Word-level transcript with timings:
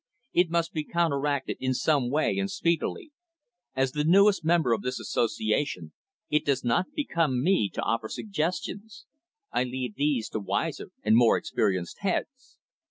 "It 0.33 0.49
must 0.49 0.73
be 0.73 0.83
counteracted 0.83 1.57
in 1.59 1.75
some 1.75 2.09
way 2.09 2.39
and 2.39 2.49
speedily. 2.49 3.11
As 3.75 3.91
the 3.91 4.03
newest 4.03 4.43
member 4.43 4.73
of 4.73 4.81
this 4.81 4.99
association, 4.99 5.93
it 6.27 6.43
does 6.43 6.63
not 6.63 6.87
become 6.95 7.43
me 7.43 7.69
to 7.75 7.83
offer 7.83 8.09
suggestions. 8.09 9.05
I 9.51 9.63
leave 9.63 9.93
these 9.93 10.27
to 10.29 10.39
wiser 10.39 10.89
and 11.03 11.15
more 11.15 11.37
experienced 11.37 11.99
heads." 11.99 12.57